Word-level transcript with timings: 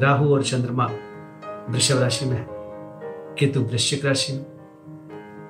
राहु 0.00 0.34
और 0.34 0.42
चंद्रमा 0.42 0.90
वृषभ 1.68 1.98
राशि 1.98 2.24
में 2.24 2.36
है। 2.36 2.46
केतु 3.34 3.60
वृश्चिक 3.60 4.04
राशि 4.04 4.32
में, 4.32 4.46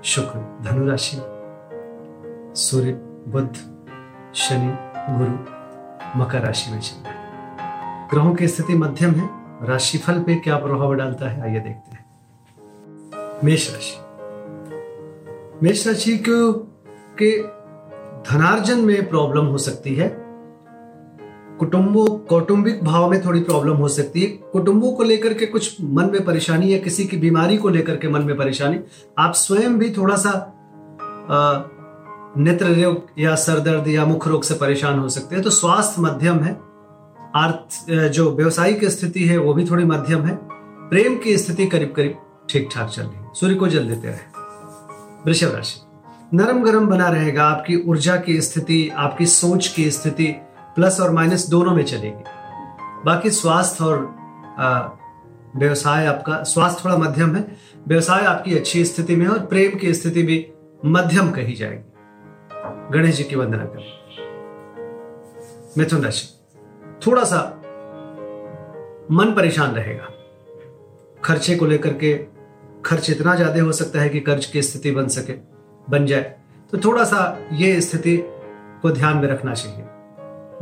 शुक्र 0.05 0.59
धनु 0.63 0.91
राशि 0.91 1.17
में, 1.17 1.27
सूर्य 2.55 2.93
बुद्ध 3.29 3.57
शनि, 4.35 4.77
गुरु 5.19 5.57
मकर 6.19 6.41
राशि 6.41 6.71
में 6.71 6.81
चल 6.81 7.03
रहे 7.05 7.15
हैं। 7.15 8.09
ग्रहों 8.11 8.35
की 8.35 8.49
स्थिति 8.49 8.75
मध्यम 8.75 9.11
है। 9.11 9.29
राशिफल 9.67 10.23
पे 10.23 10.35
क्या 10.35 10.57
प्रभाव 10.57 10.95
डालता 10.95 11.29
है, 11.29 11.43
आइए 11.43 11.61
देखते 11.61 11.91
हैं। 11.91 12.07
मेष 13.45 13.75
राशि। 13.75 14.01
मेष 15.63 15.87
राशि 15.87 16.19
को 16.29 16.53
के 17.23 17.43
धनार्जन 18.31 18.79
में 18.79 19.09
प्रॉब्लम 19.09 19.45
हो 19.45 19.59
सकती 19.59 19.95
है। 19.95 20.26
कुटुंबों, 21.59 22.07
कौटुंबिक 22.27 22.83
भाव 22.85 23.11
में 23.11 23.25
थोड़ी 23.25 23.41
प्रॉब्लम 23.41 23.77
हो 23.77 23.89
सकती 23.89 24.21
है। 24.21 24.27
कुटुंबों 24.53 24.93
को 24.93 25.03
लेकर 25.03 25.35
के 25.35 25.47
कुछ 25.47 25.77
मन 25.83 26.11
में 26.11 26.25
परेशानी 26.25 26.73
या 26.73 26.79
किसी 26.79 27.05
की 27.05 27.17
बीमारी 27.17 27.57
को 27.57 27.69
लेकर 27.69 27.97
के 27.97 28.09
मन 28.09 28.23
में 28.23 28.37
परेशानी, 28.37 28.81
आप 29.19 29.35
स्वयं 29.35 29.79
भी 29.79 29.91
थोड़ा 29.91 30.17
सा 30.17 30.33
नेत्र 32.39 32.67
रोग 32.75 33.21
या 33.21 33.35
सर 33.35 33.61
दर्द 33.61 33.89
या 33.89 34.05
मुख 34.07 34.27
रोग 34.29 34.43
से 34.43 34.55
परेशान 34.55 34.99
हो 34.99 35.09
सकते 35.09 35.35
हैं। 35.35 35.45
तो 35.45 35.51
स्वास्थ्य 35.51 36.03
मध्यम 36.03 36.41
है। 36.41 36.53
अर्थ 37.37 37.91
जो 37.91 38.31
व्यवसायिक 38.31 38.85
स्थिति 38.85 39.25
है, 39.25 39.39
वो 39.39 39.55
भी 39.55 39.65
थोड़ी 39.65 39.85
मध्यम 39.85 40.23
है। 40.23 40.39
प्रेम 40.91 41.17
की 41.19 41.37
स्थिति 41.39 41.67
करीब 41.67 41.93
करीब 41.97 42.17
ठीक 42.51 42.69
ठाक 42.73 42.89
चल 42.89 43.03
रही 43.03 43.17
है। 43.17 43.31
सूर्य 43.35 43.55
को 43.55 43.69
जल 43.69 43.89
देते 43.89 44.09
रहे। 44.09 44.45
वृषभ 45.27 45.55
राशि। 45.55 45.81
नरम 46.35 46.63
गरम 46.65 46.87
बना 46.87 47.09
रहेगा। 47.09 47.45
आपकी 47.45 47.77
ऊर्जा 47.83 48.17
की 48.17 48.41
स्थिति, 48.41 48.89
आपकी 48.89 49.27
सोच 49.27 49.69
की 49.69 49.91
स्थिति 49.91 50.35
प्लस 50.77 51.01
और 51.01 51.11
माइनस 51.11 51.49
दोनों 51.51 51.75
में 51.75 51.85
चलेगी। 51.85 52.25
बाकी 53.05 53.31
स्वास्थ्य 53.31 53.85
और 53.85 53.99
व्यवसाय 55.57 56.07
आपका, 56.07 56.43
स्वास्थ्य 56.43 56.85
थोड़ा 56.85 56.97
मध्यम 56.99 57.35
है। 57.37 57.47
व्यवसाय 57.89 58.25
आपकी 58.25 58.57
अच्छी 58.57 58.85
स्थिति 58.85 59.17
में 59.17 59.25
है 59.27 59.33
और 59.33 59.39
प्रेम 59.47 59.79
की 59.79 59.95
स्थिति 59.95 60.23
भी 60.23 60.47
मध्यम 60.85 61.31
कही 61.31 61.55
जाएगी। 61.55 62.93
गणेश 62.93 63.17
जी 63.17 63.25
की 63.25 63.37
वंदना 63.37 63.65
करें। 63.67 63.95
मिथुन 65.79 66.05
राशि, 66.05 66.27
थोड़ा 67.07 67.25
सा 67.25 67.41
मन 69.13 69.33
परेशान 69.37 69.75
रहेगा। 69.75 70.09
खर्चे 71.25 71.57
को 71.57 71.67
लेकर 71.67 71.93
के 71.95 72.15
खर्च 72.85 73.11
इतना 73.11 73.35
ज़्यादा 73.35 73.63
हो 73.63 73.73
सकता 73.73 74.01
है 74.01 74.09
कि 74.09 74.21
कर्ज 74.21 74.47
की 74.47 74.63
स्थिति 74.63 74.91
बन 74.91 75.09
सके, 75.09 75.33
बन 75.91 76.07
जाए। 76.07 76.35
तो 76.73 76.79
थोड़ा 76.79 77.05
सा 77.05 77.39
ये 77.53 77.81
स्थिति 77.81 78.17
को 78.83 78.91
ध्यान 78.91 79.17
में 79.17 79.29
रखना 79.29 79.55
चाहिए। 79.55 79.85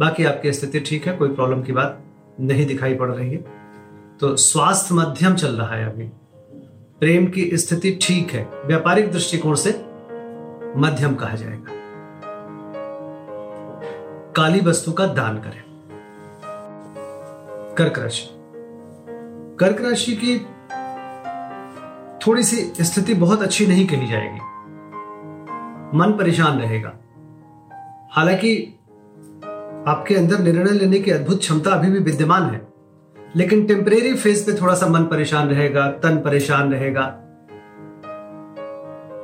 बाकी 0.00 0.24
आपकी 0.24 0.52
स्थिति 0.52 0.80
ठीक 0.80 1.06
है, 1.06 1.16
कोई 1.16 1.28
प्रॉब्लम 1.28 1.62
की 1.62 1.72
बात 1.72 2.00
नहीं 2.40 2.66
दिखाई 2.66 2.94
पड़ 2.94 3.10
रही 3.10 3.30
है। 3.30 3.44
तो 4.20 4.36
स्वास्थ्य 4.36 4.94
मध्यम 4.94 5.34
चल 5.34 5.52
रहा 5.52 5.74
है 5.74 5.92
अभी। 5.92 6.04
प्रेम 7.00 7.26
की 7.26 7.50
स्थिति 7.54 7.98
ठीक 8.02 8.30
है, 8.30 8.48
व्यापारिक 8.64 9.12
दृष्टिकोण 9.12 9.54
से 9.54 9.70
मध्यम 10.76 11.14
कहा 11.14 11.36
जाएगा। 11.36 11.66
काली 14.36 14.60
वस्तु 14.60 14.92
का 14.92 15.06
दान 15.06 15.38
करें। 15.38 15.64
कर्क 17.78 17.98
राशि। 17.98 18.28
कर्क 19.60 19.80
राशि 19.80 20.12
की 20.24 20.38
थोड़ी 22.26 22.42
सी 22.42 22.84
स्थिति 22.84 23.14
बहुत 23.14 23.42
अच्छी 23.42 23.66
नहीं 23.66 23.86
कही 23.86 24.06
जाएगी। 24.06 24.40
मन 25.98 26.16
परेशान 26.18 26.58
रहेगा। 26.58 26.92
हालाँकि 28.10 28.78
आपके 29.88 30.14
अंदर 30.14 30.38
निर्णय 30.38 30.72
लेने 30.72 30.98
की 30.98 31.10
अद्भुत 31.10 31.38
क्षमता 31.38 31.70
अभी 31.70 31.90
भी 31.90 31.98
विद्यमान 31.98 32.42
है। 32.42 32.68
लेकिन 33.36 33.66
टेम्परेरी 33.66 34.14
फ़ेज़ 34.14 34.46
पे 34.46 34.60
थोड़ा 34.60 34.74
सा 34.74 34.86
मन 34.86 35.02
परेशान 35.02 35.48
रहेगा, 35.48 35.88
तन 35.88 36.16
परेशान 36.16 36.72
रहेगा। 36.72 37.02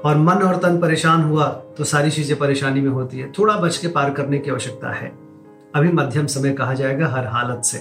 और 0.05 0.17
मन 0.17 0.35
और 0.35 0.57
तन 0.57 0.81
परेशान 0.81 1.23
हुआ 1.23 1.47
तो 1.49 1.85
सारी 1.85 2.11
चीज़ें 2.11 2.39
परेशानी 2.39 2.81
में 2.81 2.91
होती 2.91 3.19
है। 3.19 3.33
थोड़ा 3.33 3.57
बच 3.57 3.77
के 3.77 3.89
पार 3.89 4.11
करने 4.11 4.39
की 4.39 4.51
आवश्यकता 4.51 4.93
है। 4.93 5.09
अभी 5.75 5.93
मध्यम 5.93 6.27
समय 6.27 6.51
कहा 6.51 6.75
जाएगा 6.75 7.09
हर 7.09 7.27
हालत 7.27 7.63
से। 7.65 7.79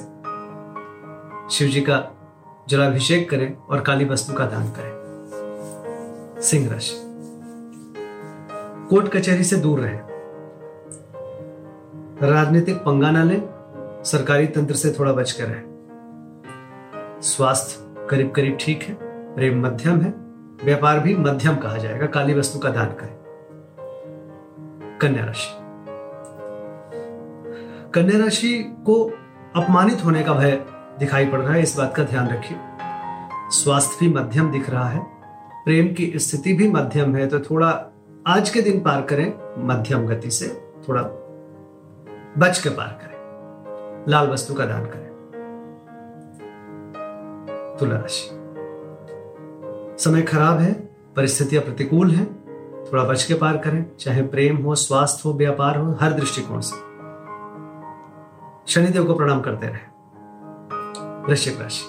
शिव 1.56 1.68
जी 1.68 1.82
का 1.82 2.18
जलाभिषेक 2.70 3.30
करें 3.30 3.58
और 3.58 3.82
काली 3.82 4.06
वस्तु 4.06 4.34
का 4.34 4.46
दान 4.46 4.68
करें। 4.68 5.00
सिंह 6.42 6.72
राशि। 6.72 6.96
कोर्ट 8.90 9.08
कचहरी 9.08 9.44
से 9.44 9.56
दूर 9.56 9.80
रहें। 9.80 10.09
राजनीतिक 12.22 12.78
पंगा 12.78 13.10
ना 13.12 13.24
लें, 13.24 13.42
सरकारी 14.04 14.48
तंत्र 14.48 14.76
से 14.76 14.92
थोड़ा 15.00 15.12
बचकर 15.14 15.44
रहें। 15.44 17.20
स्वास्थ्य 17.22 18.08
करीब 18.10 18.32
करीब 18.32 18.58
ठीक 18.62 18.84
है, 18.84 18.94
प्रेम 19.36 19.62
मध्यम 19.66 20.02
है, 20.02 20.10
व्यापार 20.64 21.00
भी 21.00 21.16
मध्यम 21.16 21.56
कहा 21.56 21.78
जाएगा, 21.78 22.06
काली 22.06 22.34
वस्तु 22.34 22.60
का 22.60 22.70
दान 22.70 22.90
करें। 23.00 23.18
कन्या 25.02 25.26
राशि। 25.26 25.52
कन्या 27.94 28.20
राशि 28.20 28.52
को 28.86 29.04
अपमानित 29.56 30.04
होने 30.06 30.24
का 30.24 30.34
भय 30.34 30.52
दिखाई 31.00 31.26
पड़ 31.26 31.40
रहा 31.40 31.54
है, 31.54 31.62
इस 31.62 31.78
बात 31.78 31.96
का 31.96 32.04
ध्यान 32.04 32.28
रखिए। 32.28 32.58
स्वास्थ्य 33.52 33.98
भी 34.00 34.14
मध्यम 34.14 34.52
दिख 34.52 34.70
रहा 34.70 34.88
है, 34.90 35.00
प्रेम 35.66 35.94
की 35.94 36.12
स्थिति 36.16 36.54
भी 36.54 36.68
मध्यम 36.72 37.16
है 37.16 37.28
तो 37.28 37.40
थोड़ा 37.40 37.70
आज 38.28 38.50
के 38.50 38.62
दिन 38.62 38.80
पार 38.80 39.02
करें, 39.02 39.34
मध्यम 39.68 40.06
गति 40.08 40.32
से, 40.32 40.48
थोड़ा 40.90 41.02
बच 42.40 42.60
के 42.60 42.70
पार 42.70 43.00
करें। 43.02 43.20
लाल 44.10 44.28
वस्तु 44.28 44.54
का 44.54 44.66
दान 44.66 44.86
करें। 44.86 45.10
तुला 47.80 47.96
राशि 47.96 48.30
समय 50.04 50.22
खराब 50.22 50.58
है, 50.58 50.74
परिस्थितियाँ 51.16 51.64
प्रतिकूल 51.64 52.12
हैं, 52.12 52.40
थोड़ा 52.94 53.04
बच 53.04 53.24
के 53.24 53.34
पार 53.34 53.58
करें। 53.58 53.98
चाहे 53.98 54.22
प्रेम 54.22 54.58
हो, 54.58 54.76
स्वास्थ्य 54.76 55.22
हो, 55.26 55.34
व्यापार 55.34 55.78
हो, 55.78 55.98
हर 56.02 56.14
दृष्टिकोण 56.14 56.60
से। 56.60 56.76
शनिदेव 58.68 59.06
को 59.06 59.16
प्रणाम 59.16 59.42
करते 59.42 59.68
रहे। 59.68 59.90
वृश्चिक 61.28 61.62
राशि। 61.62 61.86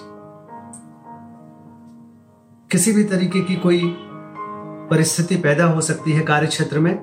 किसी 2.71 2.93
भी 2.93 3.03
तरीके 3.03 3.41
की 3.41 3.55
कोई 3.55 3.97
परिस्थिति 4.89 5.35
पैदा 5.35 5.65
हो 5.65 5.81
सकती 5.81 6.11
है 6.11 6.21
कार्य 6.21 6.47
क्षेत्र 6.47 6.79
में, 6.79 6.99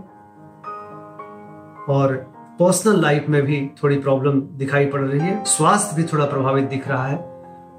और 1.89 2.38
पर्सनल 2.59 3.01
लाइफ 3.01 3.27
में 3.29 3.43
भी 3.43 3.71
थोड़ी 3.83 3.99
प्रॉब्लम 3.99 4.41
दिखाई 4.41 4.87
पड़ 4.87 5.01
रही 5.01 5.21
है। 5.21 5.45
स्वास्थ्य 5.45 5.97
भी 5.97 6.05
थोड़ा 6.05 6.25
प्रभावित 6.25 6.65
दिख 6.65 6.89
रहा 6.89 7.07
है। 7.07 7.17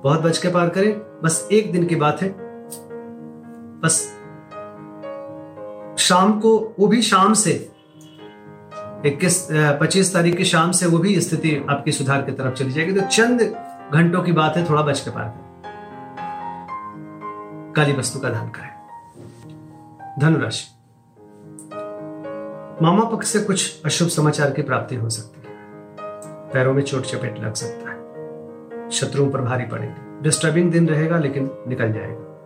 बहुत 0.04 0.22
बच 0.22 0.38
के 0.38 0.48
पार 0.48 0.70
करें। 0.70 1.22
बस 1.24 1.50
एक 1.52 1.72
दिन 1.72 1.86
की 1.86 1.96
बात 1.96 2.22
है। 2.22 2.36
बस 3.82 4.16
शाम 6.04 6.40
को, 6.40 6.76
वो 6.80 6.88
भी 6.88 7.02
शाम 7.02 7.34
से। 7.34 7.72
इक्कीस 9.06 9.48
पच्चीस 9.52 10.14
तारीख 10.14 10.38
की 10.38 10.46
शाम 10.46 10.72
से 10.72 10.86
वो 10.86 10.98
भी 10.98 11.22
स्थिति 11.22 11.66
आपकी 11.70 11.92
सुधार 11.92 12.22
की 12.22 12.32
तरफ़ 12.32 12.54
चली 12.54 12.72
जाएगी। 12.72 13.02
तो 13.02 13.02
चंद 13.02 13.42
घंटों 13.94 14.24
की 14.24 14.32
बात 14.32 14.58
है, 14.58 14.70
थोड़ा 14.70 14.82
बच 14.82 15.00
के 15.00 15.12
पार 15.12 15.24
करें। 15.24 15.50
काली 17.76 17.94
वस्तु 17.94 18.20
का 18.20 18.30
दान 18.30 18.50
करें। 18.50 18.70
धनुराशि। 20.20 20.79
मामा 22.82 23.04
पक्ष 23.04 23.28
से 23.28 23.40
कुछ 23.40 23.82
अशुभ 23.86 24.08
समाचार 24.08 24.52
की 24.52 24.62
प्राप्ति 24.62 24.96
हो 24.96 25.10
सकती 25.10 25.42
है। 25.48 25.56
पैरों 26.52 26.74
में 26.74 26.84
चोट 26.84 27.02
चपेट 27.04 27.40
लग 27.40 27.54
सकता 27.54 27.92
है। 27.92 28.00
शत्रुओं 28.90 29.30
पर 29.30 29.42
भारी 29.42 29.66
पड़ेगी। 29.66 30.22
डिस्टर्बिंग 30.22 30.72
दिन 30.72 30.88
रहेगा, 30.88 31.20
लेकिन 31.20 31.52
निकल 31.68 31.94
जाएगा। 31.94 32.44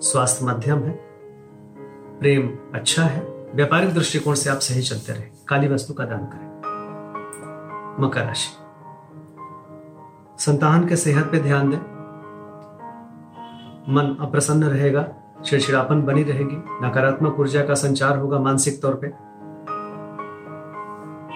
स्वास्थ्य 0.00 0.44
मध्यम 0.44 0.78
है। 0.78 0.90
प्रेम 2.20 2.58
अच्छा 2.74 3.02
है। 3.02 3.20
व्यापारिक 3.54 3.94
दृष्टिकोण 3.94 4.34
से 4.34 4.50
आप 4.50 4.58
सही 4.58 4.82
चलते 4.82 5.12
रहे। 5.12 5.22
काली 5.48 5.68
वस्तु 5.68 5.94
का 5.94 6.04
दान 6.04 6.24
करें। 6.24 6.48
मकर 8.04 8.20
राशि। 8.20 8.56
संतान 10.38 10.88
के 10.88 10.96
सेहत 10.96 11.24
पे 11.24 11.38
ध्यान 11.38 11.70
दें। 11.70 11.78
मन 13.94 14.16
अप्रसन्न 14.20 14.64
रहेगा। 14.64 15.08
चिड़चिड़ापन 15.44 16.02
बनी 16.02 16.22
रहेगी। 16.22 16.56
नकारात्मक 16.56 17.40
ऊर्जा 17.40 17.64
का 17.64 17.74
संचार 17.74 18.18
होगा 18.18 18.38
मानसिक 18.38 18.82
तौर 18.82 18.94
पे। 18.94 19.23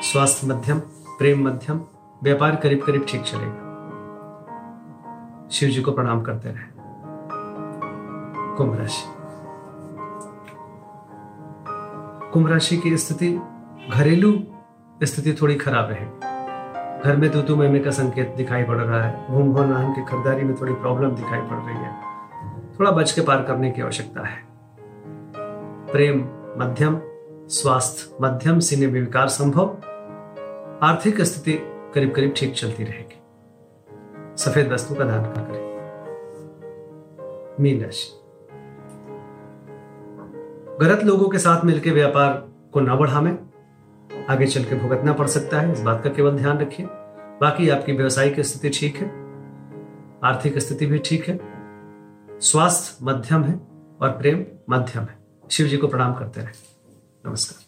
स्वास्थ्य 0.03 0.47
मध्यम, 0.47 0.79
प्रेम 1.19 1.49
मध्यम, 1.49 1.81
व्यापार 2.23 2.57
करीब 2.57 2.83
करीब 2.83 3.07
ठीक 3.09 3.23
चलेगा। 3.23 3.65
शिव 5.51 5.69
जी 5.69 5.83
को 5.83 5.93
प्रणाम 5.93 6.23
करते 6.23 6.49
रहे। 6.49 6.65
कुंभ 8.57 8.79
राशि। 8.79 9.05
कुंभ 12.33 12.49
राशि 12.49 12.77
की 12.77 12.97
स्थिति, 12.97 13.41
घरेलू 13.91 14.39
स्थिति 15.03 15.39
थोड़ी 15.43 15.55
खराब 15.55 15.91
है। 15.91 16.21
घर 17.01 17.17
में 17.17 17.31
दूतू 17.31 17.57
मेमे 17.57 17.79
का 17.79 17.91
संकेत 17.91 18.35
दिखाई 18.37 18.65
पड़ 18.65 18.77
रहा 18.77 19.03
है। 19.03 19.27
घूम 19.29 19.53
घूम 19.53 19.71
वाहन 19.71 19.93
की 19.93 20.05
खरीदारी 20.05 20.43
में 20.43 20.61
थोड़ी 20.61 20.75
प्रॉब्लम 20.75 21.11
दिखाई 21.11 21.41
पड़ 21.41 21.57
रही 21.57 21.77
है। 21.77 22.01
थोड़ा 22.81 22.91
बच 22.91 23.13
के 23.13 23.21
पार 23.21 23.43
करने 23.43 23.71
की 23.71 23.83
आवश्यकता 23.83 24.27
है। 24.27 24.47
प्रेम 25.93 26.19
मध्यम, 26.65 27.01
स्वास्थ्य 27.49 28.17
मध्यम, 28.21 28.59
सीने 28.59 28.87
में 28.87 29.01
विकार 29.01 29.29
संभव 29.29 29.77
आर्थिक 30.83 31.21
स्थिति 31.21 31.53
करीब 31.95 32.15
करीब 32.15 32.35
ठीक 32.37 32.55
चलती 32.55 32.85
रहेगी। 32.85 33.17
सफ़ेद 34.37 34.73
वस्तु 34.73 34.95
का 34.95 35.05
दान 35.05 35.25
का 35.25 35.41
करें? 35.41 35.63
मीन 37.61 37.85
राशि। 37.85 38.13
गलत 40.81 41.05
लोगों 41.05 41.29
के 41.29 41.39
साथ 41.39 41.65
मिलकर 41.65 41.91
व्यापार 41.91 42.33
को 42.73 42.81
न 42.81 42.97
बढ़ावे। 42.97 43.31
आगे 44.31 44.47
चल 44.47 44.65
के 44.65 44.75
भुगतना 44.75 45.13
पड़ 45.13 45.27
सकता 45.27 45.61
है, 45.61 45.73
इस 45.73 45.81
बात 45.81 46.05
का 46.05 46.11
केवल 46.11 46.37
ध्यान 46.37 46.59
रखिए। 46.59 46.87
बाकी 47.41 47.69
आपकी 47.69 47.93
व्यवसायिक 47.93 48.41
स्थिति 48.41 48.71
ठीक 48.71 48.97
है, 48.97 49.09
आर्थिक 50.25 50.59
स्थिति 50.59 50.87
भी 50.87 50.99
ठीक 50.99 51.29
है। 51.29 51.39
स्वास्थ्य 52.41 53.05
मध्यम 53.05 53.45
है 53.45 53.61
और 54.03 54.11
प्रेम 54.11 54.45
मध्यम 54.71 55.03
है। 55.03 55.19
शिव 55.51 55.67
जी 55.67 55.77
को 55.77 55.89
प्रणाम 55.89 56.15
करते 56.15 56.41
रहे। 56.41 56.53
नमस्कार। 57.27 57.68